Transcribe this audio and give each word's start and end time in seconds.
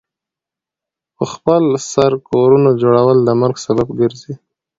پخپل 1.17 1.63
سر 1.91 2.11
کورونو 2.27 2.69
جوړول 2.81 3.17
د 3.23 3.29
مرګ 3.41 3.55
سبب 3.65 3.87
ګرځي. 3.99 4.33